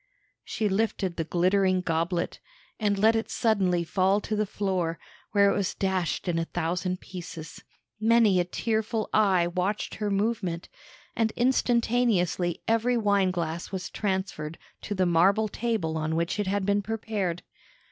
[0.43, 2.39] She lifted the glittering goblet,
[2.79, 4.97] and let it suddenly fall to the floor,
[5.31, 7.63] where it was dashed in a thousand pieces.
[7.99, 10.69] Many a tearful eye watched her movement,
[11.15, 16.65] and instantaneously every wine glass was transferred to the marble table on which it had
[16.65, 17.43] been prepared.